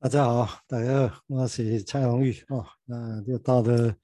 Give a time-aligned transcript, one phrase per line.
[0.00, 2.64] 大家好，大家好，我是蔡荣玉哦。
[2.84, 3.96] 那就到了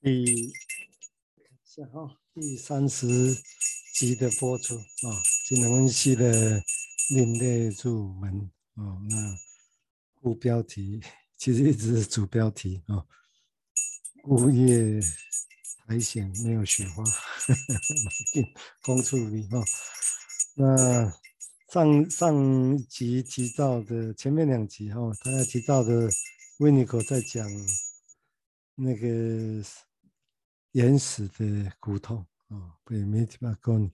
[0.00, 0.50] 第
[1.62, 3.06] 下号第三十
[3.92, 5.12] 集的播出啊，
[5.44, 6.58] 金融分析的
[7.10, 8.98] 另类入门哦。
[9.10, 9.38] 那
[10.22, 11.02] 副标题
[11.36, 13.04] 其实一直是主标题啊，
[14.24, 14.98] 物业
[15.86, 18.42] 苔藓没有雪花， 马丁
[18.80, 19.60] 公处理啊。
[20.54, 21.12] 那
[21.72, 26.06] 上上一集提到的前面两集哈，大家提到的
[26.58, 27.48] 维尼口在讲
[28.74, 29.64] 那个
[30.72, 32.18] 原始的苦痛
[32.48, 33.90] 啊，被媒体把讲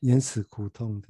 [0.00, 1.08] 原始苦痛的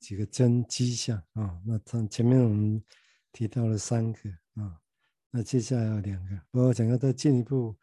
[0.00, 1.60] 几个真迹象啊。
[1.66, 2.82] 那前前面我们
[3.30, 4.80] 提到了三个啊，
[5.30, 6.40] 那接下来有两个。
[6.50, 7.76] 不过想要再进一步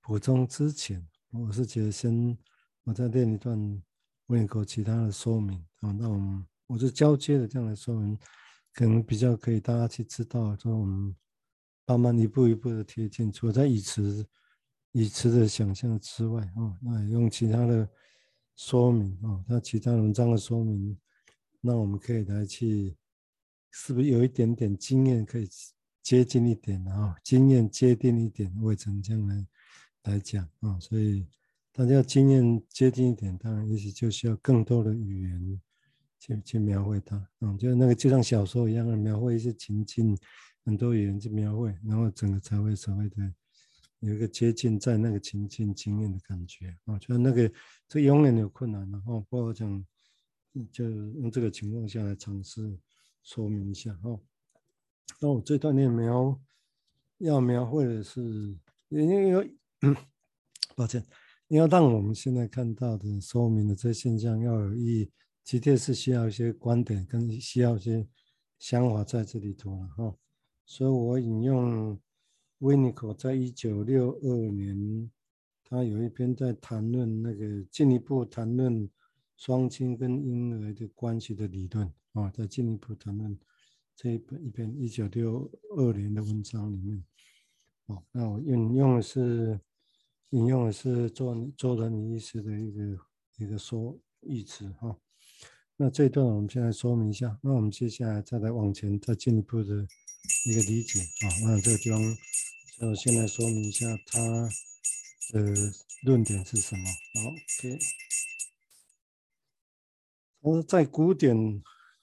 [0.00, 2.38] 补充之前，我是觉得先
[2.84, 3.82] 我再练一段
[4.26, 6.46] 维尼口其他的说明啊，那我们。
[6.68, 8.16] 我是交接的这样的说明，
[8.74, 11.16] 可能比较可以大家去知道，说我们
[11.86, 14.24] 慢慢一步一步的贴近，除了在语词、
[14.92, 17.88] 语词的想象之外，哦，那用其他的
[18.54, 20.94] 说明，哦，那其他文章的说明，
[21.62, 22.94] 那我们可以来去，
[23.70, 25.48] 是不是有一点点经验可以
[26.02, 27.16] 接近一点啊？
[27.24, 29.46] 经验接近一点，未成这样来
[30.02, 31.26] 来讲啊，所以
[31.72, 35.60] 大家经验接近一点，当然也许就需要更多的语言。
[36.18, 40.18] 去去描绘它，嗯，就是那个就像小说一样的描绘一些情境，
[40.64, 43.16] 很多语言去描绘，然后整个才会所谓的
[44.00, 47.50] 有一个接近在那个情境经验的感觉啊，就那个
[47.88, 49.24] 这永远有困难的哦。
[49.28, 49.84] 不过我讲
[50.72, 52.76] 就用这个情况下来尝试
[53.22, 54.18] 说明一下哈。
[55.20, 56.40] 那我这段念描
[57.18, 58.20] 要描绘的是，
[58.88, 59.56] 因为
[60.74, 61.04] 抱歉，
[61.46, 65.10] 因为让我们现在看到的说明的这现象要有意义。
[65.48, 68.06] 其实是需要一些观点跟需要一些
[68.58, 70.14] 想法在这里头了哈，
[70.66, 71.98] 所以我引用
[72.58, 75.10] 维尼口在一九六二年，
[75.64, 78.90] 他有一篇在谈论那个进一步谈论
[79.38, 83.34] 双亲跟婴儿的关系的理论啊，在进一步谈论
[83.96, 87.02] 这一本一篇一九六二年的文章里面，
[87.86, 89.58] 哦，那我引用的是
[90.28, 92.98] 引用的是周周仁仪医师的一个
[93.38, 94.94] 一个说意词哈。
[95.80, 99.86] 那这一段我们先来说明一下，那我们接下来再来往前再进一步的
[100.44, 101.30] 一个理解啊。
[101.44, 102.02] 那这个地方
[102.76, 104.18] 就先来说明一下他
[105.30, 105.54] 的
[106.02, 106.84] 论点是什么。
[106.84, 107.78] 好，OK。
[110.40, 111.62] 我在古典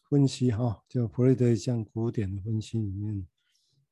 [0.09, 3.27] 分析哈，就弗雷德一项古典的分析里面，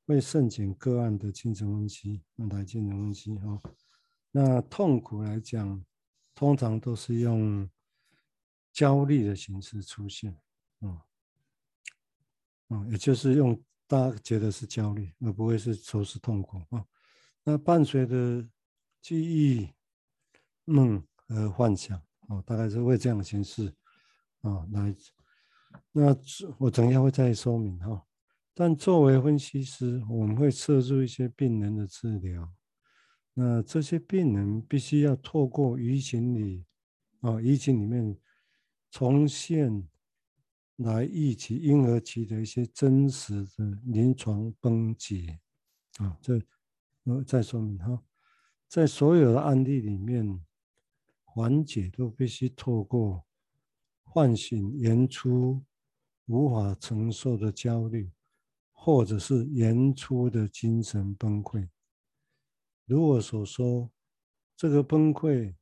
[0.06, 3.60] 会慎选个案的精神分析，来精神分析哈。
[4.30, 5.84] 那痛苦来讲，
[6.34, 7.68] 通常都是用。
[8.74, 10.36] 焦虑的形式出现，
[10.80, 11.00] 嗯，
[12.70, 16.84] 嗯，也就是用大家觉得是焦虑，而不会是说是痛苦啊。
[17.44, 18.44] 那伴随着
[19.00, 19.68] 记忆、
[20.64, 23.72] 梦和幻想，哦，大概是会这样的形式，
[24.40, 24.92] 啊，来。
[25.92, 26.16] 那
[26.58, 28.04] 我等一下会再说明哈。
[28.54, 32.52] 但作为分析师，我们会涉入一些病人的治疗。
[33.34, 36.64] 那这些病人必须要透过舆情里，
[37.20, 38.18] 啊，舆情里面。
[38.94, 39.88] 重现
[40.76, 45.40] 来忆起婴儿期的一些真实的临床崩解
[45.98, 46.40] 啊，这
[47.02, 48.00] 我再说明哈，
[48.68, 50.40] 在所有的案例里面，
[51.24, 53.24] 缓解都必须透过
[54.04, 55.60] 唤醒原初
[56.26, 58.12] 无法承受的焦虑，
[58.70, 61.68] 或者是原初的精神崩溃。
[62.84, 63.90] 如我所说，
[64.56, 65.56] 这个崩溃。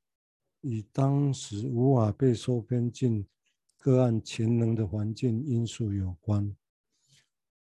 [0.63, 3.27] 与当时无法被收编进
[3.79, 6.57] 个案潜能的环境因素有关。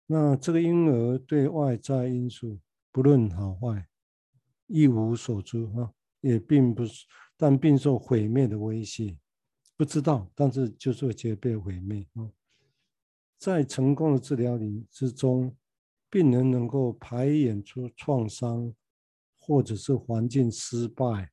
[0.05, 2.59] 那这个婴儿对外在因素
[2.91, 3.87] 不论好坏
[4.65, 9.17] 一无所知啊，也并不是，但并受毁灭的威胁，
[9.75, 12.31] 不知道，但是就是会觉得被毁灭啊。
[13.37, 15.55] 在成功的治疗里之中，
[16.09, 18.73] 病人能够排演出创伤，
[19.37, 21.31] 或者是环境失败。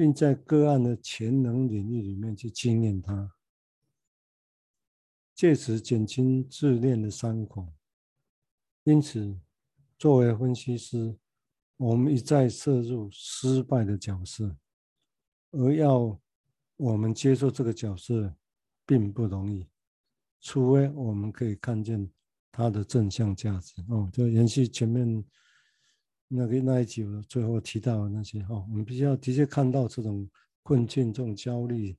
[0.00, 3.30] 并在个案的潜能领域里面去经验它，
[5.34, 7.70] 借此减轻自恋的伤口。
[8.84, 9.38] 因此，
[9.98, 11.14] 作为分析师，
[11.76, 14.56] 我们一再涉入失败的角色，
[15.50, 16.18] 而要
[16.78, 18.34] 我们接受这个角色
[18.86, 19.68] 并不容易，
[20.40, 22.10] 除非我们可以看见
[22.50, 23.74] 它的正向价值。
[23.90, 25.22] 哦，就延续前面。
[26.32, 30.30] 那个那一集我最后提到的那些哈，我们必须要的确看到这种
[30.62, 31.96] 困境、这种焦虑，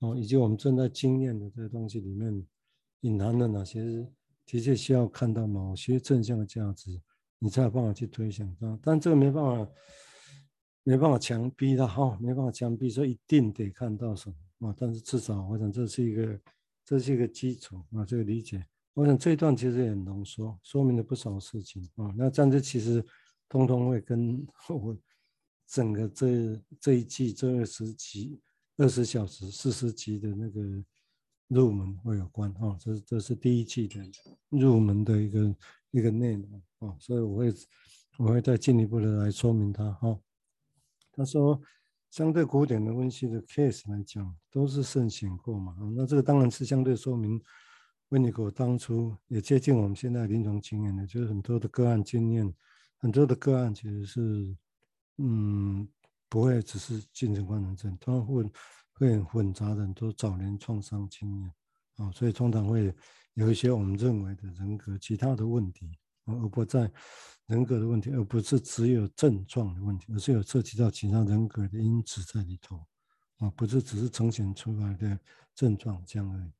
[0.00, 2.46] 哦，以及我们正在经验的这些东西里面
[3.00, 4.06] 隐含了哪些
[4.44, 7.00] 的确需要看到某些正向的价值，
[7.38, 8.78] 你才有办法去推想它。
[8.82, 9.72] 但这个没办法，
[10.82, 14.28] 没办法强逼他哈，没办法强逼说一定得看到什
[14.58, 14.74] 么啊。
[14.78, 16.38] 但是至少我想这是一个，
[16.84, 18.62] 这是一个基础啊，这个理解。
[18.92, 22.12] 我想这一段其实也很浓缩，说明了不少事情啊。
[22.14, 23.02] 那这样子其实
[23.52, 24.96] 通通会跟 我
[25.66, 28.40] 整个这这一季这二十集、
[28.78, 30.82] 二十小时、四十集的那个
[31.48, 32.74] 入门会有关啊。
[32.80, 34.00] 这这是第一季的
[34.48, 35.54] 入门的一个
[35.90, 37.54] 一个内容啊，所以我会
[38.16, 40.18] 我会再进一步的来说明它哈。
[41.12, 41.60] 他说，
[42.10, 45.76] 相对古典的温习的 case 来讲，都是圣显过嘛。
[45.94, 47.38] 那这个当然是相对说明。
[48.08, 52.54] 温尼古当初也接近我们现在临床经验的，就是很多的个案经验，
[53.02, 54.56] 很多的个案其实是，
[55.18, 55.86] 嗯，
[56.28, 58.44] 不会只是精神官能症，他会
[58.92, 61.52] 会很混杂的很多早年创伤经验
[61.96, 62.94] 啊，所以通常会
[63.34, 65.90] 有一些我们认为的人格其他的问题，
[66.26, 66.90] 而不在
[67.46, 72.86] 人格的问题，而不是只有症状的问题，而是有涉及到其他人格的因子在里头
[73.38, 75.18] 啊，不是只是呈现出来的
[75.56, 76.52] 症状这样而已。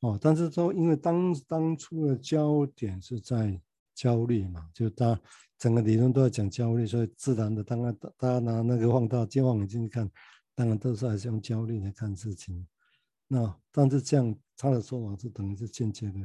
[0.00, 3.58] 哦，但是说，因为当当初的焦点是在
[3.94, 5.18] 焦虑嘛，就大
[5.58, 10.10] 整个理论都在讲焦虑，所以自然的，当然大家拿那个放大镜望远镜去看，
[10.54, 12.66] 当然都是还是用焦虑来看事情。
[13.28, 16.20] 那但是这样他的说法是等于是间接的，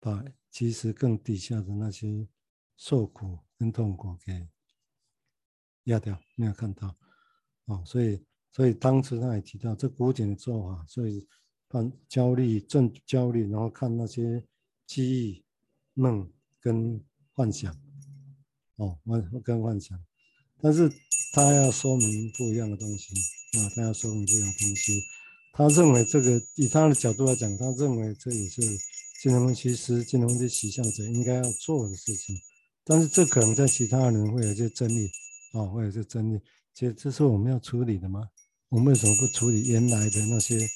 [0.00, 2.28] 把其实更底下的那些
[2.76, 4.48] 受苦跟痛苦给
[5.84, 6.96] 压掉，没有看到。
[7.66, 11.26] 哦，所以所以当时他也提到这古典的做法，所以。
[11.68, 14.40] 把焦虑症焦虑，然后看那些
[14.86, 15.44] 记忆、
[15.94, 16.32] 梦
[16.66, 17.00] 跟
[17.32, 17.72] 幻想，
[18.74, 19.96] 哦，幻跟幻想，
[20.60, 20.90] 但是
[21.32, 23.14] 他要说明不一样的东西
[23.56, 25.00] 啊，他要说明不一样的东西。
[25.52, 28.60] 他认为这个以他的角度来讲，他认为这也是
[29.22, 32.36] 金融分析师、精神分析取向者应该要做的事情。
[32.82, 35.08] 但是这可能在其他人会有些争议
[35.52, 36.40] 啊，会有些争议。
[36.74, 38.28] 其实这是我们要处理的吗？
[38.70, 40.68] 我们为什么不处理原来的那些？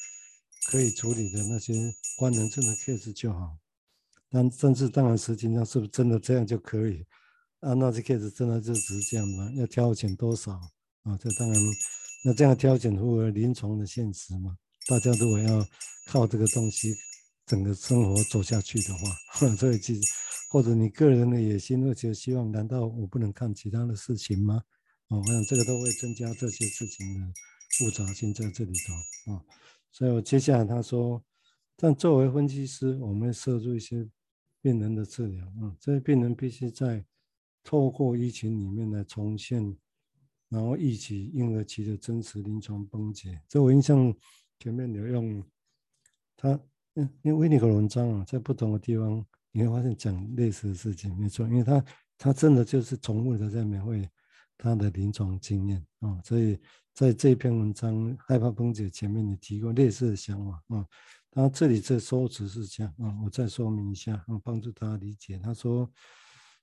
[0.66, 3.58] 可以处理的那些官能症的 case 就好，
[4.30, 7.04] 但甚至当然实际上是不是真的这样就可以？
[7.60, 9.50] 啊，那些 case 真的就只是这样吗？
[9.56, 10.52] 要挑选多少
[11.02, 11.18] 啊？
[11.20, 11.60] 这当然，
[12.24, 14.56] 那这样挑选符合临床的现实嘛？
[14.88, 15.66] 大家如果要
[16.06, 16.94] 靠这个东西
[17.44, 19.14] 整个生活走下去的话，
[19.58, 20.00] 所以其实
[20.50, 24.62] 或者你个人的野心或者希望，难道我不能看其他的事情吗？
[25.08, 27.32] 啊，我想这个都会增加这些事情的
[27.76, 29.42] 复杂性在这里头啊。
[29.92, 31.22] 所以我接下来他说，
[31.76, 34.08] 但作为分析师，我们摄入一些
[34.62, 37.04] 病人的治疗啊，这些病人必须在
[37.62, 39.76] 透过疫情里面来重现，
[40.48, 43.40] 然后忆起婴儿期的真实临床崩解。
[43.48, 44.14] 这我印象
[44.58, 45.42] 前面有用
[46.36, 46.58] 他，
[46.94, 51.84] 嗯，因为维尼克文章啊，在不同的地方你会发现讲类似的事情，没错，因为他
[52.18, 54.08] 他真的就是重复的在描绘
[54.56, 56.58] 他的临床经验啊，所以。
[56.92, 60.86] 在这篇文章害怕崩解前面，你提过类似的想法啊。
[61.32, 65.38] 他这里这说辞是这样啊，我再说明一下啊，帮助大家理解。
[65.38, 65.88] 他说，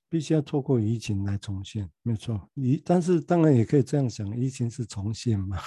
[0.09, 2.49] 必须要透过移情来重现，没错。
[2.55, 5.57] 移，但是当然也可以这样想，移情是重现嘛，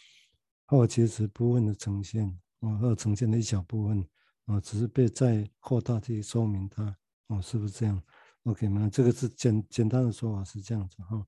[0.66, 2.26] 或其实部分的呈现
[2.60, 4.06] 啊，或呈现的一小部分
[4.46, 6.96] 啊，只是被再扩大去说明它
[7.28, 8.02] 哦，是不是这样
[8.44, 8.88] ？OK 吗？
[8.90, 11.22] 这个是简简单的说法是这样子哈。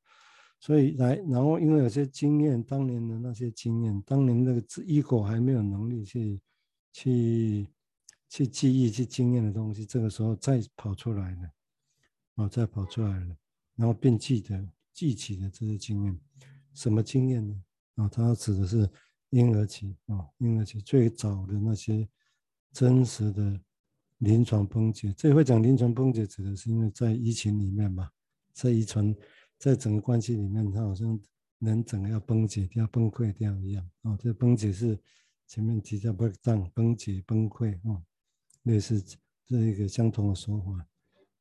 [0.61, 6.41] 所以来，然后因为有些经验，当年的那些经验，当年那个 ego 还没有能力去
[6.93, 7.67] 去
[8.29, 11.51] 去记忆、去经验的东西，这个时候再跑出来了，
[12.35, 13.37] 哦，再跑出来了，
[13.77, 16.21] 然后并记得记起的这些经验，
[16.75, 17.63] 什么经验呢？
[17.97, 18.89] 啊、哦，它指的是
[19.31, 22.09] 婴儿期啊、哦，婴儿期最早的那些
[22.73, 23.61] 真实的
[24.19, 25.13] 临床崩解。
[25.17, 28.11] 这会讲临床崩解，指的是因为在疫情里面嘛，
[28.53, 29.15] 在遗传。
[29.59, 31.17] 在整个关系里面，他好像
[31.61, 34.19] 人整个要崩解掉、崩溃掉一样啊、哦！
[34.21, 34.99] 这崩解是
[35.47, 38.03] 前面提到 breakdown 崩解、崩溃啊、哦，
[38.63, 39.03] 类似
[39.47, 40.87] 这一个相同的说法。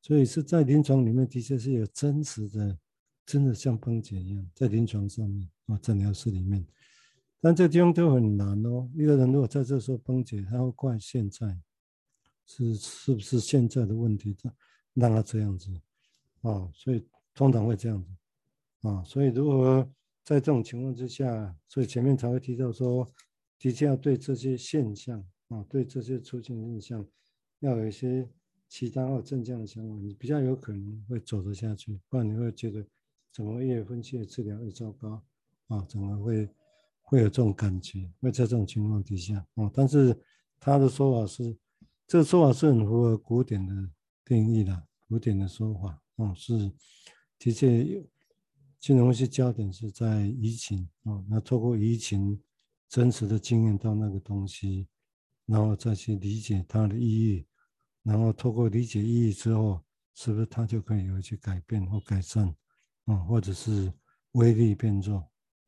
[0.00, 2.78] 所以是在临床里面的确是有真实的，
[3.24, 6.66] 真的像崩解一样，在临床上面啊，诊疗室里面。
[7.40, 8.90] 但这地方都很难哦。
[8.94, 11.58] 一个人如果在这时候崩解，他会怪现在
[12.46, 14.54] 是是不是现在的问题，他
[14.94, 15.70] 让他这样子
[16.42, 17.04] 啊、所以。
[17.34, 18.10] 通常会这样子
[18.86, 19.90] 啊，所以如何
[20.22, 23.10] 在这种情况之下，所以前面才会提到说，
[23.62, 27.06] 的确要对这些现象啊，对这些出现现象，
[27.60, 28.28] 要有一些
[28.68, 32.84] 其他或正向的想法，你比较有可能会走得下去，不然你会觉得
[33.32, 35.22] 怎么越分析的治疗越糟糕
[35.68, 36.48] 啊，怎么会
[37.02, 38.10] 会有这种感觉？
[38.20, 40.20] 会在这种情况底下啊，但是
[40.58, 41.56] 他的说法是，
[42.08, 43.88] 这个说法是很符合古典的
[44.24, 46.52] 定义的古典的说法，啊，是
[47.38, 48.04] 的确有
[48.80, 52.42] 金融分析焦点是在移情，哦，那透过移情
[52.92, 54.86] 真实的经验到那个东西，
[55.46, 57.46] 然后再去理解它的意义，
[58.02, 59.82] 然后透过理解意义之后，
[60.12, 62.54] 是不是它就可以有一些改变或改善，
[63.06, 63.90] 啊，或者是
[64.32, 65.26] 威力变弱，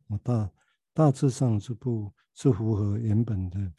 [0.08, 0.50] 啊，大
[0.92, 3.72] 大致上是不，是符合原本的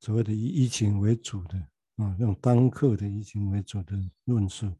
[0.00, 1.58] 所谓的以疫情为主的
[1.96, 4.72] 啊，用单课的疫情为主的论述，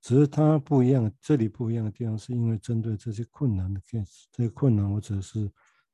[0.00, 5.50] 只是它不一样，这里不一样的地方是因为针对这些困难的 case，这些困难或者是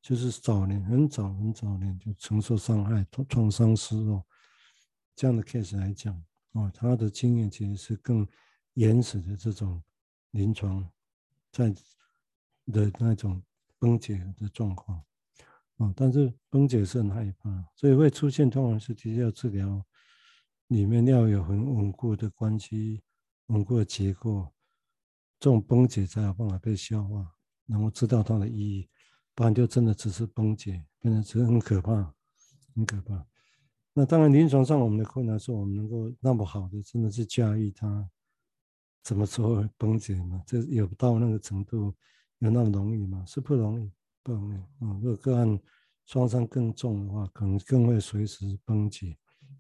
[0.07, 4.25] 就是早年很早很早年就承受伤害、创伤失落
[5.17, 6.15] 这样的 case 来讲。
[6.53, 8.25] 哦，他的经验其实是更
[8.75, 9.83] 原始的这种
[10.31, 10.89] 临床
[11.51, 11.71] 在
[12.67, 13.43] 的那种
[13.81, 15.03] 崩解的状况，
[15.79, 19.85] 哦，但是崩解是很害怕，所以会出现通常是提要治疗
[20.69, 23.03] 里面要有很稳固的关系、
[23.47, 24.55] 稳固的结构，
[25.41, 27.29] 这种崩解才有办法被消化，
[27.67, 28.89] 然后知道它的意义，
[29.37, 32.13] 不然就真的只是崩解，变得只是很可怕，
[32.75, 33.25] 很可怕。
[33.93, 38.11] 那当然，临床上我们的困难是我们能够那么好的，真的是驾驭它，
[39.03, 40.43] 怎么说会崩解嘛？
[40.47, 41.95] 这有到那个程度，
[42.39, 43.23] 有那么容易吗？
[43.27, 44.57] 是不容易，不容易。
[44.85, 45.61] 啊，如果个案
[46.07, 49.17] 创伤更重的话，可能更会随时崩解。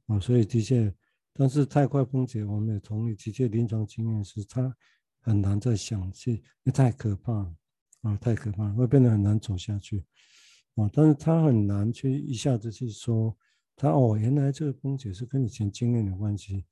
[0.06, 0.94] 啊，所以的确，
[1.34, 3.14] 但是太快崩解，我们也同意。
[3.14, 4.74] 的确，临床经验是它
[5.20, 7.54] 很难再想去，因为太可怕了，
[8.06, 10.04] 啊，太可怕了，会变得很难走下去。
[10.76, 13.36] 啊，但是他很难去一下子去说。
[13.78, 16.64] 他哦，原来这个崩解是跟以前经验有关系。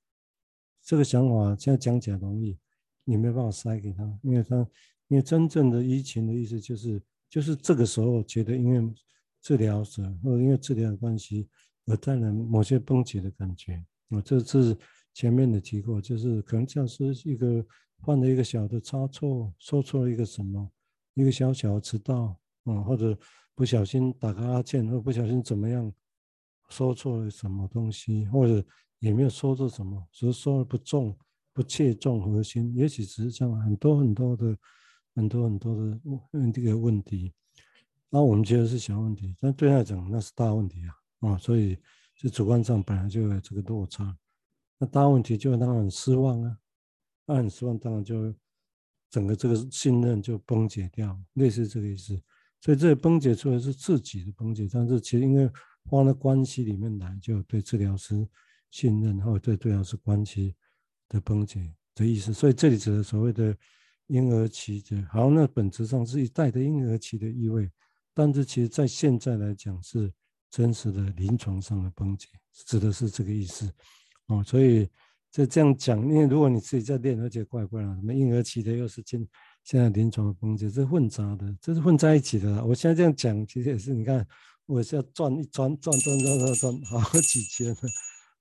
[0.83, 2.59] 这个想法现在讲起来容易，
[3.05, 4.57] 你没办法塞给他，因为他，
[5.09, 8.95] 因为真正的疫情的意思就是，就是这个时候觉得因为
[9.43, 11.47] 治疗者或者因为治疗的关系
[11.85, 13.85] 而带来某些崩解的感觉。
[14.09, 14.75] 我这次
[15.13, 17.63] 前面的提过，就是可能像是一个
[17.99, 20.73] 犯了一个小的差错，说错了一个什么，
[21.15, 23.19] 一个小小的迟到，嗯，或者
[23.55, 25.93] 不小心打个哈欠，或不小心怎么样。
[26.71, 28.65] 说错了什么东西，或者
[28.99, 31.17] 也没有说错什么，只是说的不重，
[31.53, 34.57] 不切中核心，也许只是这样很多很多的
[35.15, 36.01] 很多很多的
[36.33, 37.35] 问这个问题，
[38.09, 41.79] 那我们觉得是小问题，但对他来讲那是大问题啊啊，所以
[42.17, 44.17] 就主观上本来就有这个落差，
[44.79, 46.59] 那大问题就让他很失望啊，
[47.27, 48.35] 那很失望，当然就
[49.15, 52.21] 整个这个信任就崩解掉，类似这个意思，
[52.61, 55.51] 所以这崩解出来是自己的崩解，但是其实因为。
[55.91, 58.27] 放到关系里面来，就对治疗师
[58.71, 60.57] 信任，或者对治疗师关系
[61.11, 62.33] 的崩解的意思。
[62.33, 63.55] 所以这里指的所谓的
[64.07, 67.71] 婴儿期的，好，那本质上是一代的婴儿期的意味，
[68.15, 70.11] 但是其实在现在来讲是
[70.51, 72.29] 真实的临床上的崩解，
[72.67, 73.71] 指的是这个意思。
[74.29, 74.89] 哦，所以
[75.35, 79.29] 就这样讲，因为如果你自己在练，而且怪怪的，什么婴儿期的又是现
[79.65, 82.65] 现在临床的崩解，这是混杂的，这是混在一起的。
[82.65, 84.25] 我现在这样讲，其实也是你看。
[84.67, 87.81] 我是要转一转转转转转转好几圈的，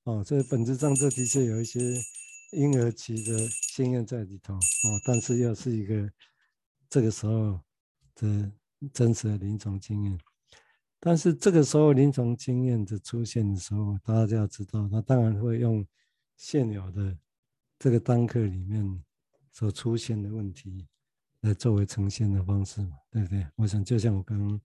[0.06, 1.82] 哦，所以本质上这的确有一些
[2.54, 3.38] 婴儿期的
[3.76, 6.10] 经验在里头，哦，但是又是一个
[6.90, 7.60] 这个时候
[8.16, 8.50] 的
[8.94, 10.18] 真实的临床经验，
[10.98, 15.86] 但是这个时候临床经验的出现的时候，大家就要知道，他当然会用
[16.36, 17.18] 现有的
[17.80, 19.04] 这个单课里面
[19.52, 20.88] 所出现的问题
[21.42, 23.48] 来作为呈现的方式嘛，对不对？
[23.56, 24.60] 我想就像我刚刚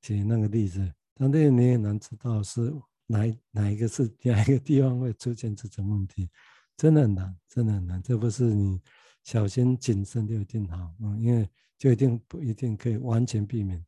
[0.00, 0.92] 举那个例子。
[1.14, 2.72] 但这你也难知道是
[3.06, 6.30] 哪哪一个是哪一个地方会出现这种问题，
[6.76, 8.02] 真的很难，真的很难。
[8.02, 8.80] 这不是你
[9.22, 13.84] 小心谨慎就一定好，嗯，因为就一定不一定可以完全避免，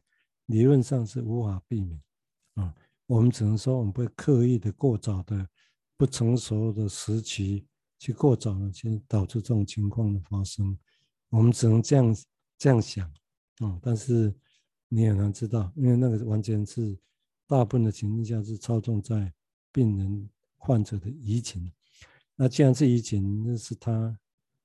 [0.46, 1.98] 理论上是无法避免，
[2.56, 2.74] 啊，
[3.06, 5.48] 我们只能说我们不会刻意的过早的
[5.96, 7.66] 不成熟的时期
[7.98, 10.78] 去过早的去导致这种情况的发生，
[11.30, 12.16] 我们只能这样
[12.58, 13.06] 这样想，
[13.58, 14.34] 啊，但是
[14.88, 16.98] 你也能知道，因为那个完全是。
[17.46, 19.30] 大部分的情况下是操纵在
[19.70, 21.70] 病人患者的移情，
[22.36, 24.18] 那既然是移情，那是他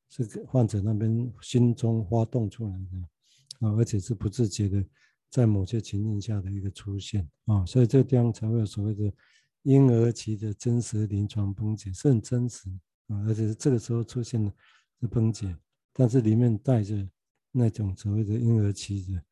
[0.08, 4.84] 是患者那边心中发动出来的啊，而且是不自觉的
[5.30, 9.14] 在某些情境下的一个出现啊，所以这个地方才会有所谓的
[9.64, 12.70] 婴儿期的真实临床崩解，是很真实
[13.08, 14.52] 啊，而且是这个时候出现的
[15.00, 15.56] 是崩解，
[15.94, 17.08] 但是里面带着
[17.52, 19.24] 那种所谓的婴儿期的。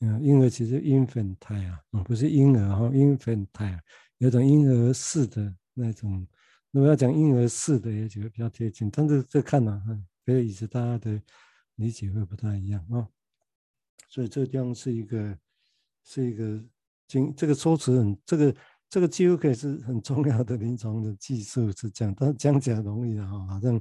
[0.00, 3.78] 嗯，婴儿期是 infant 胎啊，不是婴儿哈，infantile
[4.16, 6.26] 有种婴儿式的那种。
[6.70, 8.88] 如果要讲婴儿式的，也觉得比较贴近。
[8.90, 11.20] 但是这看呢，嗯，可以是大家的
[11.74, 13.06] 理解会不太一样啊。
[14.08, 15.38] 所以这个地方是一个，
[16.02, 16.64] 是一个
[17.06, 18.54] 经这个说辞很，这个
[18.90, 23.80] 这个几乎可以是很重要的临床的技术是这样，但讲起来容易的哈，好像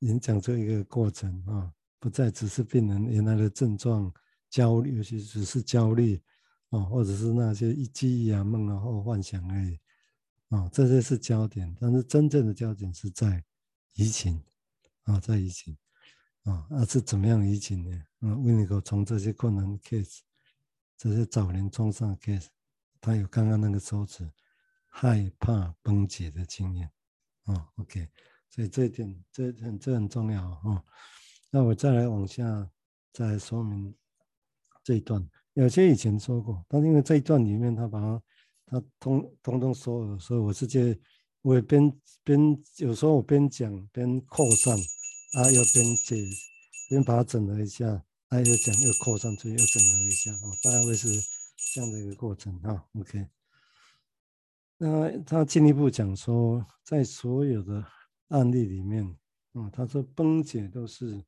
[0.00, 4.12] 演讲这一个过程啊，不再只是病人原来的症状
[4.50, 6.22] 焦虑，尤其只是焦虑
[6.68, 9.78] 啊，或者是那些一记忆啊、梦啊或幻想而已
[10.50, 13.42] 啊，这些是焦点，但是真正的焦点是在
[13.94, 14.38] 移情
[15.04, 15.74] 啊，在移情
[16.42, 17.96] 啊，那是怎么样移情呢？
[18.18, 20.18] 啊，温尼科从这些困难 case，
[20.98, 22.48] 这些早年创伤 case，
[23.00, 24.30] 他有刚刚那个手指
[24.94, 26.90] 害怕崩解的经验
[27.44, 28.06] 啊，OK。
[28.50, 30.84] 所以这一点，这很这很重要哦。
[31.50, 32.70] 那我再来往下
[33.10, 33.94] 再说明
[34.84, 35.26] 这一段。
[35.54, 38.22] 有些以前说过，但是因为这一段里面他把它
[38.66, 40.98] 他通通通说了，所以我直接
[41.40, 41.90] 我也边
[42.22, 44.78] 边有时候我边讲边扩散
[45.34, 46.16] 啊，又边解
[46.90, 47.86] 边把它整合一下，
[48.28, 51.08] 啊又讲又扩散出去又整合一下哦，大概会是
[51.72, 52.84] 这样的一个过程啊。
[53.00, 53.26] OK，
[54.84, 57.86] 那他进一步讲说，在所有的
[58.30, 59.04] 案例里面，
[59.52, 61.24] 啊、他说崩解都是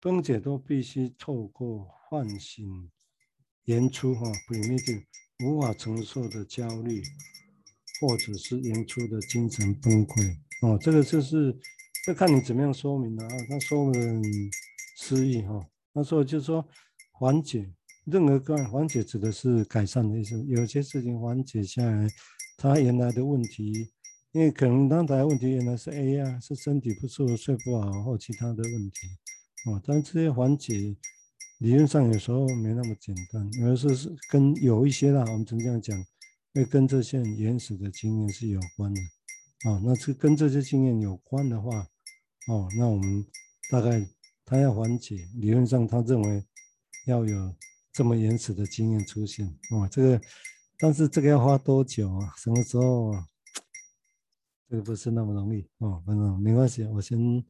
[0.00, 2.90] 崩解都必须透过唤醒
[3.64, 4.94] 演出哈，不然那就
[5.44, 7.02] 无法承受的焦虑，
[8.00, 11.54] 或者是演出的精神崩溃哦，这个就是
[12.06, 13.30] 要看你怎么样说明了啊。
[13.50, 14.22] 他说的很
[14.96, 15.60] 诗意哈，
[15.92, 16.66] 他说就是说
[17.12, 17.70] 缓解
[18.06, 22.08] 任何个缓解指的是改善的意思，有些事情缓解下来，
[22.58, 23.88] 他原来的问题。
[24.32, 28.98] 因为可能刚才问题原来是 A 啊，是身体不舒服、睡不好或其他的问题，
[29.66, 30.94] 哦，但这些缓解
[31.60, 35.96] 理论上有时候没那么简单，有时候是跟有一些啦，我们曾经讲，
[36.52, 39.00] 会跟这些原始的经验是有关的，
[39.64, 41.88] 哦，那是跟这些经验有关的话，
[42.48, 43.24] 哦，那我们
[43.70, 44.06] 大概
[44.44, 46.44] 他要缓解，理论上他认为
[47.06, 47.54] 要有
[47.94, 50.20] 这么原始的经验出现，哦，这个，
[50.78, 52.32] 但是这个要花多久啊？
[52.36, 53.26] 什么时候啊？
[54.70, 57.44] 这个不是那么容易哦，反正没关系，我先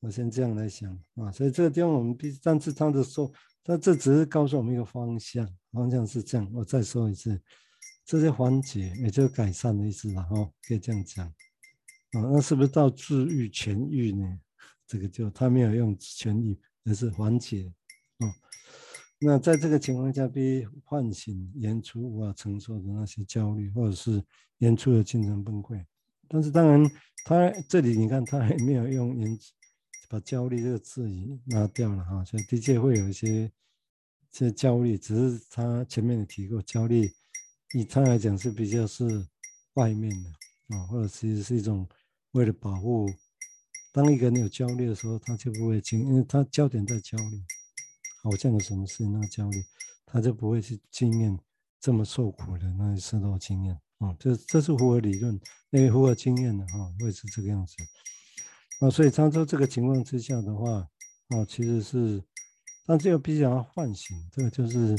[0.00, 3.32] 我先这样来想啊，所以这个地方我们必须，但是他的说，
[3.64, 6.48] 他这只是告诉我们一个方向，方向是这样。
[6.54, 7.40] 我再说一次，
[8.04, 11.34] 这些缓解也就是改善的意思了哈，可以这样讲啊。
[12.30, 14.38] 那是不是到治愈痊愈呢？
[14.86, 17.72] 这个就他没有用痊愈，而是缓解。
[19.20, 24.22] 那在这个情况下，被唤醒演出无法承受的那些焦虑，或者是
[24.58, 25.84] 演出的精神崩溃。
[26.28, 26.88] 但是当然，
[27.24, 29.38] 他这里你看，他还没有用“言”
[30.08, 33.50] 把“焦虑”这个字语拿掉了哈，所以的确会有一些
[34.30, 37.10] 这焦虑，只是他前面有提过，焦虑
[37.74, 39.26] 以他来讲是比较是
[39.74, 41.88] 外面的啊，或者其实是一种
[42.32, 43.08] 为了保护。
[43.92, 47.42] 当一个人有焦虑的时候，他就不会经，因为他焦点在焦虑，
[48.30, 49.64] 好像有什么事那个焦虑，
[50.04, 51.38] 他就不会去经验
[51.80, 53.80] 这么受苦的那些时候经验。
[53.98, 57.74] 啊，这这是符合理论，那个符合经验的哈、会是这个样子。
[58.80, 62.22] 啊，所以他说这个情况之下的话，啊，其实是，
[62.86, 64.94] 但这个必须要唤醒，这个就是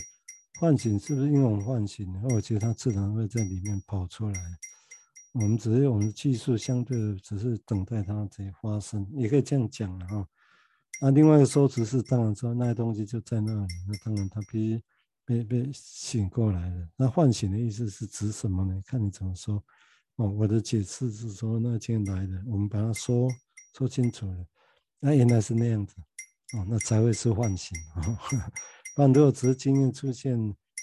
[0.59, 2.13] 唤醒，是不是因为我们唤醒？
[2.33, 4.41] 我觉得它自然会在里面跑出来。
[5.31, 10.27] 我们只是我们的技术相对，只是等待它这发生，也可以这样讲了哈。
[11.01, 14.83] 啊，另外一个说辞是，当然说那些东西就在那里，那当然他必须。
[15.29, 18.81] 被被醒过来了，那唤醒的意思是指什么呢？
[18.87, 19.63] 看你怎么说。
[20.15, 23.29] 哦，我的解释是说，那经验来的，我们把它说
[23.77, 24.47] 说清楚了。
[24.99, 25.93] 那原来是那样子，
[26.57, 27.77] 哦，那才会是唤醒。
[27.97, 28.17] 哦，
[28.97, 30.35] 不然如果只是经验出现，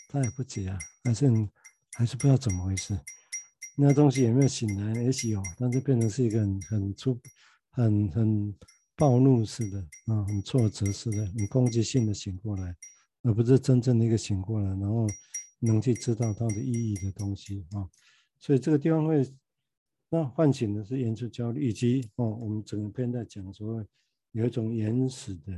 [0.08, 1.28] 他也不解啊，还是
[1.94, 2.96] 还是不知道怎么回事。
[3.76, 5.02] 那东西有没有醒来？
[5.02, 7.20] 也许有，但是变成是一个很很粗、
[7.70, 8.54] 很很
[8.96, 12.76] 暴怒似的啊，很挫折似的、很攻击性的醒过来。
[13.22, 15.04] 而不是真正的一个醒过来，然后
[15.58, 17.82] 能去知道它的意义的东西啊，
[18.38, 19.28] 所以这个地方会
[20.08, 23.84] 那唤醒的是原始焦虑，以及哦，我们整个篇在讲说
[24.30, 25.52] 有一种原始的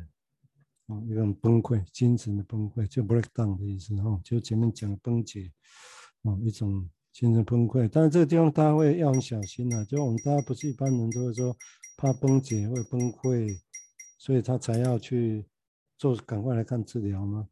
[0.87, 5.53] 啊一种崩溃，精神的崩溃，就 breakdown 的意思哈，就前面讲崩解
[6.23, 11.55] 啊一种精神崩溃，但是这个地方大家会要很小心啊，就我们大家不是一般人都会说
[12.01, 13.59] 怕崩解会崩溃，
[14.19, 15.45] 所以他才要去
[15.99, 17.49] 做赶快来看治疗吗？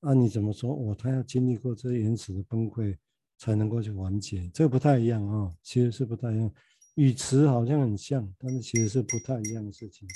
[0.00, 0.74] 那、啊、你怎么说？
[0.74, 2.96] 我、哦、他要经历过这原始的崩溃，
[3.38, 6.52] 才能够去缓解，这个不太一样啊、其实是不太一样，
[6.96, 10.08] 语词好像很像，但是其实是不太一样的事情。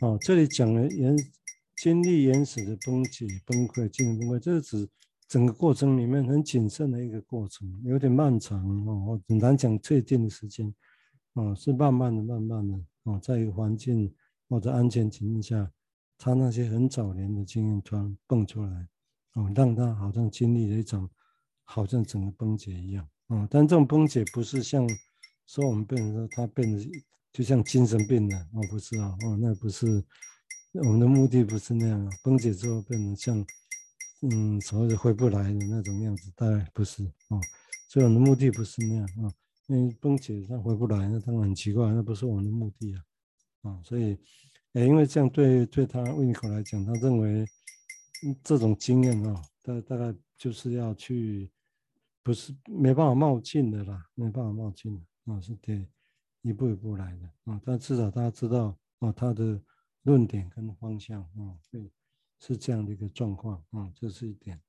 [0.00, 1.16] 哦，这里讲了原
[1.78, 4.88] 经历原始的崩解、崩溃、精神崩溃，这是指
[5.26, 10.72] 整个过程里面很谨慎的一个过程，有点漫长哦，很难讲确定的时间，
[11.32, 14.14] 哦，是慢慢的、慢慢的哦，在一个环境
[14.48, 15.70] 或者安全情况下，
[16.18, 18.88] 他那些很早年的经验突然蹦出来。
[19.34, 21.08] 哦，让他好像经历了一种，
[21.64, 23.08] 好像整个崩解一样。
[23.28, 24.86] 哦，但这种崩解不是像
[25.46, 26.78] 说我们变成说他变得
[27.32, 30.04] 就像精神病了，哦，不是啊，哦，那不是
[30.74, 33.46] 我们的目的，不是那样啊，崩解之后变成像，
[34.20, 37.40] 嗯，所谓的回不来的那种样子，当然不是哦，
[37.88, 39.32] 所以我的目的不是那样啊，
[39.72, 43.04] 为崩解他回不来，那当然很奇怪，那不是我们的目的啊，
[43.62, 44.18] 啊，所以，
[44.74, 47.44] 哎，因为这样对对他维尼口来讲，他认为
[48.42, 51.50] 这种经验啊，大大概就是要去，
[52.22, 55.88] 不是没办法冒进的啦，没办法冒进的啊，是得。
[56.44, 59.62] 一步一步来的啊，但至少大家知道啊，他的
[60.02, 61.88] 论点跟方向啊，对，
[62.40, 64.60] 是这样的一个状况啊，这是一点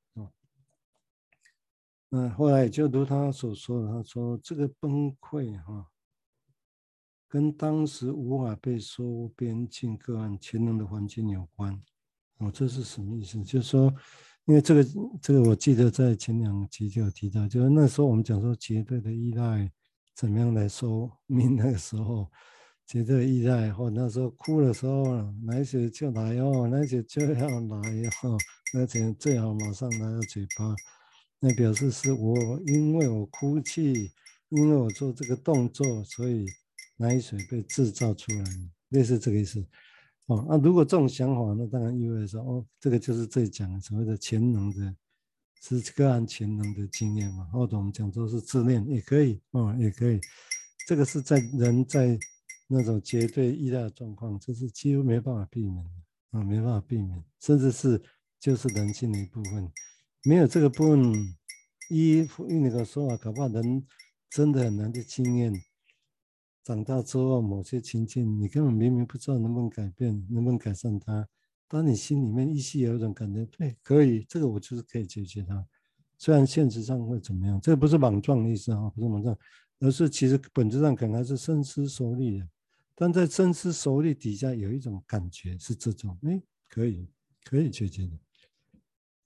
[2.14, 2.30] 嗯。
[2.32, 5.88] 后来就如他所说，他说这个崩溃哈，
[7.28, 11.74] 跟当时无法被收编进个案潜能的环境有关。
[12.38, 13.44] 哦，这是什么意思？
[13.44, 13.94] 就是说，
[14.46, 14.86] 因为这个
[15.22, 19.72] 这个我记得在前两集就有提到，就是那时候我们讲说绝对的依赖。
[20.16, 22.30] 怎么样来说明那个时候
[22.86, 27.90] 绝对的依赖，或那时候哭的时候，奶水就来哦，奶水就要来
[28.22, 28.38] 哦，
[28.78, 30.76] 而且最好马上来到嘴巴，
[31.46, 34.10] 那表示是我因为我哭泣，
[34.48, 36.46] 因为我做这个动作，所以
[36.96, 38.44] 奶水被制造出来，
[38.90, 39.60] 类似这个意思。
[40.28, 44.96] 哦，那、如果这种想法，那当然意味着说，哦，这个就是最讲所谓的潜能的。
[45.66, 50.20] 是个案潜能的经验嘛，或者我们讲说是自恋也可以哦，也可以。
[50.88, 52.20] 这个是在人在
[52.68, 58.02] 那种绝对依赖的状况，这是几乎没办法避免的啊，没办法避免，甚至是
[58.42, 59.72] 就是人性的一部分。
[60.26, 61.14] 没有这个部分，
[61.90, 63.86] 依依你的说法，搞不好人
[64.30, 65.54] 真的很难去经验。
[66.64, 71.28] 长大之后，某些情境，你根本明明不知道能不能改变，能不能改善它。
[71.68, 75.68] 当你心里面依稀有一种感觉，对，可以，这个我就是可以解决它。
[76.18, 79.38] 虽然现实上会怎么样，这个不是莽撞的意思啊，不是莽撞，
[79.82, 82.48] 而是其实本质上可能还是深思熟虑的。
[82.96, 87.10] 但在深思熟虑底下有一种感觉是这种，哎，可以，
[87.44, 88.12] 可以解决的，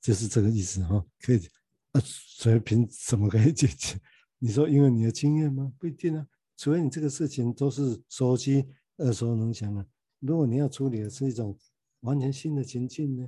[0.08, 1.38] 就是这个意思哈，可以。
[1.92, 4.00] 啊，所以凭什么可以解决？
[4.40, 5.74] 你说因为你的经验吗？
[5.78, 8.66] 不一定啊，除非你这个事情都是熟悉、
[9.00, 9.86] 耳熟能详的。
[10.20, 11.58] 如果你要处理的是一种。
[12.02, 13.28] 完全新的情境呢，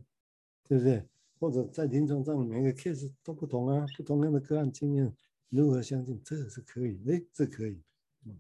[0.64, 1.04] 对不对？
[1.40, 5.12] 或者在临床上每个 case 都不同啊，不同样的个案经验，
[5.50, 7.02] 如何相信这个是可以？
[7.10, 7.82] 哎，这可以。
[8.26, 8.40] 嗯，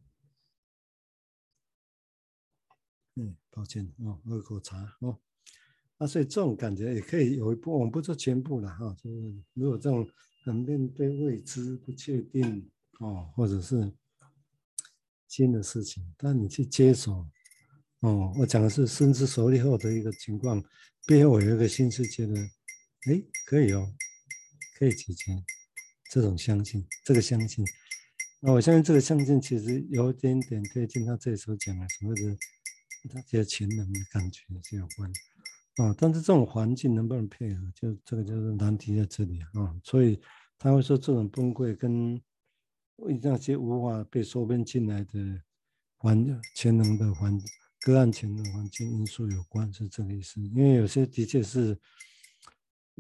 [3.15, 5.19] 嗯，抱歉哦，喝口茶哦。
[5.99, 8.95] 那所以这种感觉也可以有一部分，我们不说全部了哈。
[9.03, 10.07] 就是如果这种
[10.45, 12.67] 很面对未知、不确定
[12.99, 13.91] 哦，或者是
[15.27, 17.27] 新的事情，但你去接手。
[17.99, 20.63] 哦，我讲的是深思熟虑后的一个情况，
[21.05, 22.33] 背后有一个新世界的，
[23.11, 23.85] 哎，可以哦，
[24.77, 25.33] 可以解决
[26.09, 27.65] 这种相信，这个相信，
[28.39, 32.37] 那我相信这个相信其实有一点点贴近他这时候讲的所谓的
[33.09, 35.19] 他这些潜能的感觉是有关的，
[35.79, 40.19] 啊，但是这种环境能不能配合，就这个就是难题在这里啊，所以
[40.57, 42.21] 他会说这种崩溃跟
[43.21, 45.41] 那些无法被收编进来的
[45.97, 47.39] 环潜能的环。
[47.83, 50.41] 个案前的环境因素有关，是这个意思。
[50.41, 51.79] 因为有些的确是，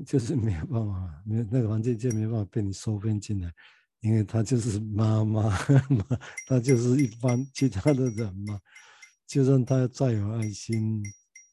[0.05, 3.53] 就是没有办法，没有那个环境就没办法被你收编进来，
[3.99, 5.49] 因为他就是妈妈，
[6.47, 8.57] 他就是一般其他的人嘛。
[9.27, 11.03] 就算他再有爱心，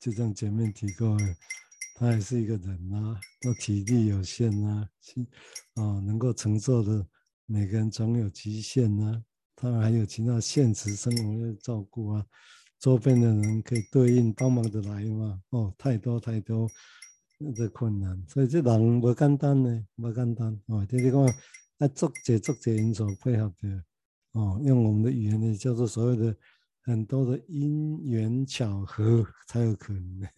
[0.00, 1.37] 就像前面提过的，
[1.96, 4.88] 他还是一个人啊，他体力有限啊，
[5.74, 7.06] 啊，能够承受的
[7.46, 9.22] 每个人总有极限啊，
[9.54, 12.26] 他还有其他现实生活要照顾啊。
[12.78, 15.40] 周边的人可以对应帮忙的来嘛？
[15.48, 16.68] 哦，太多太多
[17.54, 20.85] 的困难，所以这人不简单呢，不简单哦。
[20.85, 21.26] 就是讲，
[21.78, 23.82] 要作者作者因素配合的
[24.32, 26.37] 哦，用我们的语言呢，叫做所谓的
[26.87, 30.29] 很多的因缘巧合 才有可能的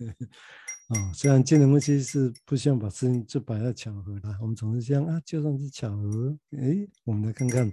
[0.89, 1.13] 哦。
[1.15, 7.71] 虽然金融分析是不希望把事情就摆在巧合啦，我们总是想啊，就算是巧合，诶，我们来看看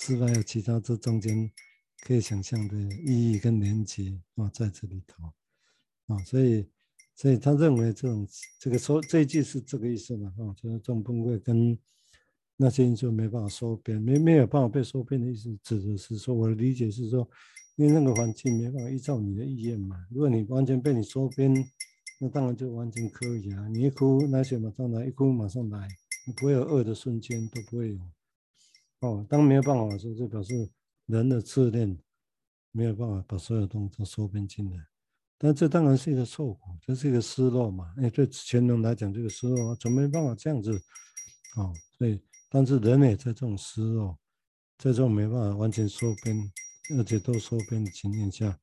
[0.00, 1.48] 是否有其他这中间。
[2.06, 5.24] 可以想象的意义跟连接啊，在这里头
[6.06, 6.68] 啊，所以，
[7.14, 8.28] 所以他认为这种
[8.60, 11.78] 这个说这一句是这个意思嘛啊，就是这种崩溃跟
[12.58, 17.26] 那些因素没办法收编，没没有办法被收编的意思，指的是说我的理解是说，
[17.76, 21.52] 因为那个环境没办法依照你的意愿嘛，如果你完全被你收编，
[22.20, 25.88] 那当然就完全可以啊，你一哭奶水马上来，一哭马上来，
[26.26, 28.00] 你不会有饿的瞬间，都不会有
[29.00, 29.26] 哦。
[29.28, 30.70] 当没有办法的时候，就表示。
[31.06, 31.98] 人的自恋
[32.72, 34.78] 没有办法把所有东西都收编进来，
[35.36, 37.92] 但这当然是一个错误，这是一个失落嘛。
[37.98, 40.72] 因为对潜能来讲，这个失落总没办法这样子，
[41.58, 44.18] 哦，所以但是人也在这种失落，
[44.78, 46.34] 在这种没办法完全收编
[46.90, 48.58] 而且都收编的情况下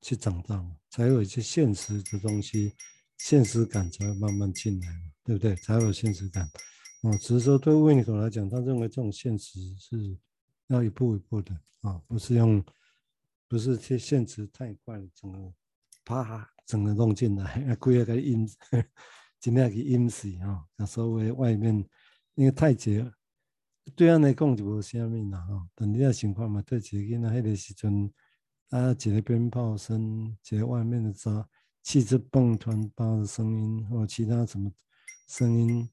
[0.00, 2.72] 去长大嘛，才有一些现实的东西，
[3.18, 5.54] 现实感才会慢慢进来嘛，对不对？
[5.56, 6.44] 才有现实感。
[7.02, 10.18] 啊，只是说对维尼口来讲，他认为这种现实是
[10.68, 12.64] 要一步一步的啊，不是用，
[13.46, 15.52] 不是去现实太快了，整个
[16.04, 18.48] 啪整个弄进来，啊， 规个阴，
[19.38, 21.74] 尽量去阴死啊，那所谓外面
[22.34, 23.12] 因为太绝。
[23.94, 28.12] 对俺来讲就无虾米啦吼，但你要想看嘛，对一个囡仔迄个时阵，
[28.70, 31.48] 啊，一个鞭炮声，一个外面的杂
[31.82, 34.70] 汽车蹦团叭的声音，或其他什么
[35.28, 35.88] 声音，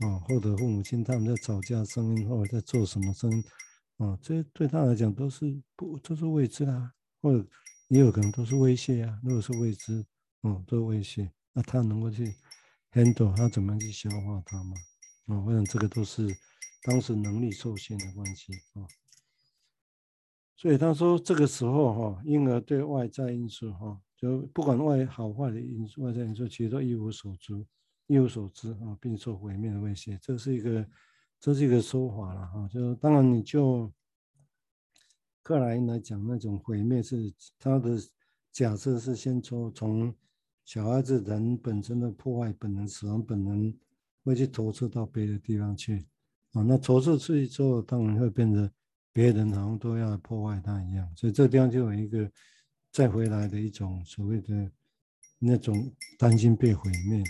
[0.00, 3.44] 哦，或者父母亲他们在吵架声音，或者在做什么声音，
[3.98, 7.46] 哦，这对他来讲都是不都是未知啦，或者
[7.88, 9.20] 也有可能都是威胁啊。
[9.22, 10.04] 如果是未知，
[10.40, 12.34] 哦，都是威胁，那他能够去
[12.92, 14.74] handle，他怎么样去消化它嘛？
[15.26, 16.34] 哦，我想这个都是。
[16.86, 18.86] 当时能力受限的关系啊，
[20.54, 27.52] 所以他说这个时候哈，婴儿对外在因素哈，就不管外好坏的因素，外在因素其实都一无所知，
[28.06, 30.16] 一无所知啊，并受毁灭的威胁。
[30.22, 30.88] 这是一个，
[31.40, 32.68] 这是一个说法了哈。
[32.68, 33.92] 就当然你就
[35.42, 37.98] 克莱来讲，那种毁灭是他的
[38.52, 40.14] 假设是先从从
[40.64, 43.76] 小孩子人本身的破坏本能、死亡本能，
[44.22, 46.06] 会去投射到别的地方去。
[46.56, 48.70] 啊，那投射出去之后，当然会变得
[49.12, 52.30] 别人好像都要破坏它一样，所以这个地方就有一个
[52.90, 54.70] 再回来的一种所谓的
[55.38, 57.22] 那种担心被毁灭，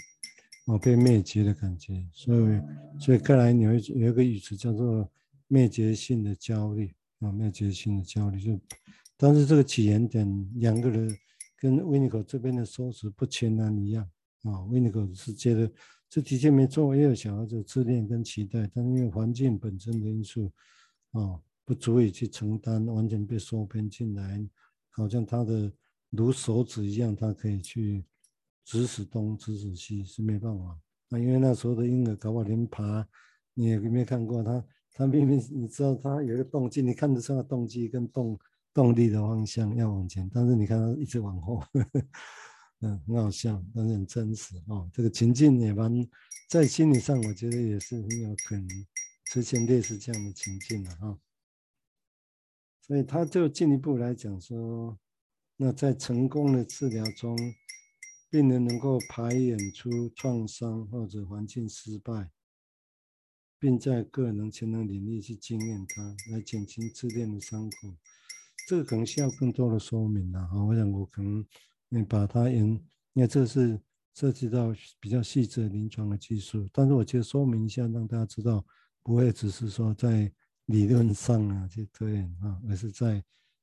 [0.66, 2.06] 啊，被灭绝的感觉。
[2.12, 2.60] 所以，
[3.00, 5.10] 所以看来有一有一个语词叫做
[5.48, 8.40] 灭绝性的焦虑啊，灭绝性的焦虑。
[8.40, 8.56] 就，
[9.16, 11.12] 但是这个起源点两个人
[11.58, 14.08] 跟维尼口这边的说辞不全然一样
[14.44, 15.68] 啊，维尼口是觉得。
[16.08, 20.50] 这的确没错，也有小孩子自恋跟期待，但是因为环境本身的因素，
[21.12, 24.48] 啊，不足以去承担，完全被收编进来，
[24.90, 25.70] 好像他的
[26.10, 28.04] 如手指一样，他可以去
[28.64, 30.78] 指使东指使西，是没办法。
[31.08, 33.06] 那因为那时候的婴儿搞不好连爬，
[33.54, 38.38] 你也没看过他，他明明你知道他有一个动机，你看得出他动机跟动
[38.72, 41.56] 动力的方向要往前，但是你看他一直往后。
[41.72, 42.00] 呵呵
[42.80, 44.86] 嗯，很好笑，但是很真实哦。
[44.92, 45.90] 这个情境也蛮，
[46.46, 48.68] 在心理上，我觉得也是很有可能
[49.24, 51.18] 出现类似这样的情境的哈。
[52.82, 54.98] 所以他就进一步来讲说，
[55.56, 57.34] 那在成功的治疗中，
[58.28, 62.30] 病人能够排演出创伤或者环境失败，
[63.58, 67.96] 并在个人潜能领域去经验它，来减轻自恋的伤口。
[68.68, 70.62] 这个可能需要更多的说明了哈。
[70.62, 71.42] 我想我可能。
[71.88, 72.72] 你把它引，
[73.12, 73.80] 因为这是
[74.14, 78.64] 涉及到比较细致的临床的技术，但是我觉得说明一下，让大家知道，
[79.02, 80.30] 不会只是说在
[80.66, 83.14] 理论上啊去推演啊，而是在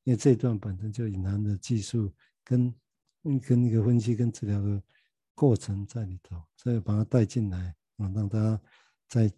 [0.04, 2.74] 因为这段本身就隐含的技术跟
[3.42, 4.82] 跟一个分析跟治疗的
[5.36, 8.62] 过程在里头，所以把它带进来啊，让大家
[9.10, 9.32] 在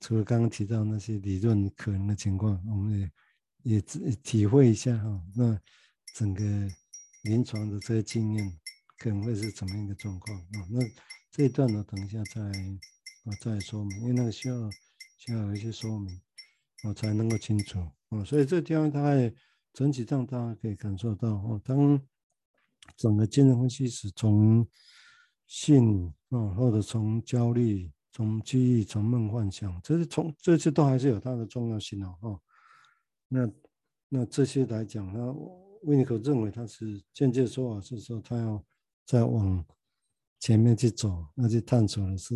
[0.00, 2.98] 除了刚刚提到那些理论可能的情况，我们
[3.62, 3.80] 也也
[4.22, 5.60] 体会一下哈，那
[6.14, 6.42] 整个。
[7.22, 8.58] 临床的这些经验
[8.98, 10.66] 可能会是怎么样的状况啊？
[10.70, 10.80] 那
[11.30, 14.70] 这一段呢，等一下再啊再说明，因为那个需要
[15.18, 16.20] 需要有一些说明，
[16.84, 18.24] 我才能够清楚啊。
[18.24, 19.32] 所以这个地方大概
[19.72, 22.00] 整体上大家可以感受到哦，当
[22.96, 24.66] 整个精神分析是从
[25.46, 32.18] 性啊，或者从焦虑、从记忆、从梦幻想，这是从这些都还是有它的重要性哦。
[32.20, 32.40] 哈，
[33.28, 33.50] 那
[34.08, 35.34] 那这些来讲呢？
[35.82, 38.64] 维尼克认为他是间接说法，是说他要
[39.04, 39.64] 再往
[40.38, 42.34] 前面去走，那去探索的是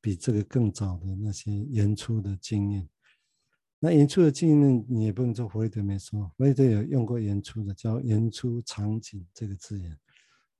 [0.00, 2.88] 比这个更早的那些原初的经验。
[3.78, 9.90] 那原初的经验你也不能说弗洛伊德没说，弗洛伊德有用过原初的，叫原初场景这个字眼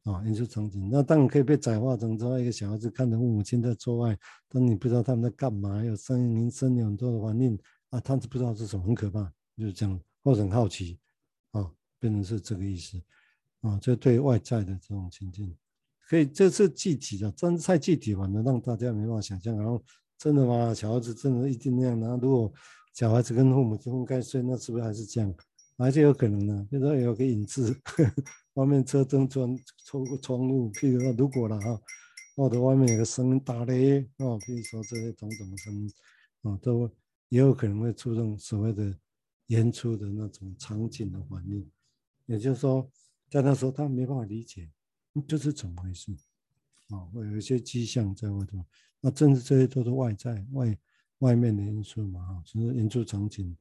[0.05, 0.89] 啊，原初场景。
[0.91, 4.19] 那当然可以被窄化成说一个小孩子看着父母亲在做爱，
[4.49, 7.59] 但你不知道他们在干嘛，有声音、声有很多的环境
[7.91, 10.99] 啊，他是不知道是什么，很可怕，就是这样，或者很好奇。
[12.01, 13.01] 变成是这个意思，
[13.61, 15.55] 啊，这对外在的这种情境，
[16.09, 19.57] 可以这是具体的，真太具体了，能让大家没办法想象。
[19.57, 19.81] 然后
[20.19, 20.75] 真的吗？
[20.75, 22.01] 小孩子真的一定那样？
[22.01, 22.53] 然后如果
[22.95, 25.33] 小孩子跟父母分开睡，那是不是还是这样？
[25.79, 26.69] 还是有可能呢？
[26.71, 27.75] 就说有个影子，
[28.55, 31.81] 外面车灯穿透过窗户，譬如说如果了哈，
[32.37, 35.91] 或者外面有个声音打雷啊，比如说这些种种声音
[36.43, 36.91] 啊，都
[37.29, 38.95] 也有可能会触动所谓的
[39.47, 41.67] 演出的那种场景的环境。
[42.31, 42.89] 也就是说，
[43.29, 44.71] 在那时候他没办法理解，
[45.27, 46.13] 这是怎么回事？
[46.91, 48.65] 啊，会有一些迹象在外头。
[49.01, 50.79] 那正是这些都是外在、外
[51.19, 53.57] 外面的因素嘛，啊，只是因素场景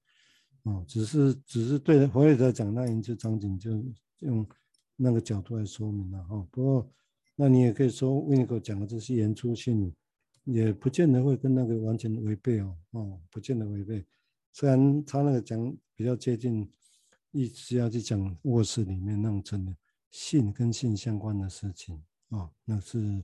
[0.62, 3.72] 哦，只是只是对佛学者讲，那研究场景就
[4.20, 4.48] 用
[4.96, 6.48] 那个角度来说明了哈、哦。
[6.52, 6.92] 不过，
[7.36, 9.92] 那你也可以说维尼口讲的这些言出性，
[10.44, 14.06] 也不见得会跟那个完全违背哦，哦，不见得违背。
[14.54, 16.70] 虽然他那个讲比较接近，
[17.32, 19.76] 一直要去讲卧室里面那种真的
[20.12, 21.96] 性跟性相关的事情
[22.30, 23.24] 啊、哦，那是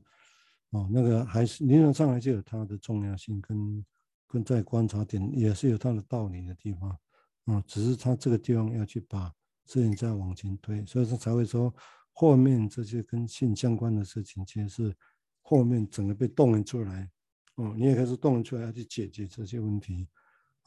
[0.71, 3.85] 哦，那个还是理论上还是有它的重要性跟
[4.27, 6.99] 跟在观察点也是有它的道理的地方啊、
[7.45, 9.33] 哦，只是他这个地方要去把
[9.65, 11.73] 事情再往前推，所以说才会说
[12.11, 14.95] 后面这些跟性相关的事情，其实是
[15.41, 17.09] 后面整个被动员出来
[17.55, 20.07] 哦，你也开始动员出来要去解决这些问题。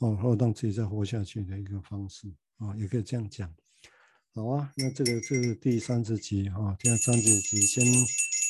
[0.01, 3.52] 哦，然后让自己再活下去的一个方式哦，也可以这样讲。
[4.34, 7.84] 好啊，那这个这是第三十集哈，第三十集先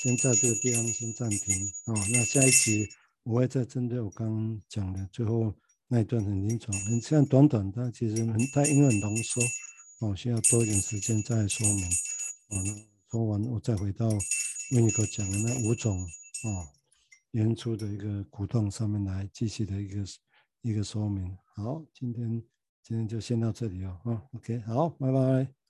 [0.00, 2.88] 先在这个地方先暂停啊、那下一集
[3.22, 5.54] 我会再针对我刚刚讲的最后
[5.86, 9.42] 那一段很临床，很虽然短短，但其实很它因为很浓缩
[10.00, 11.84] 哦，需要多一点时间再说明。
[12.50, 12.74] 哦，那
[13.10, 14.08] 说完我再回到
[14.72, 16.00] 维尼口讲的那五种
[16.44, 16.68] 哦，
[17.30, 20.04] 原初的一个鼓动上面来继续的一个。
[20.62, 22.42] 一个说明，好，今天
[22.88, 25.67] 今天就先到这里哦，啊，OK，好，拜拜。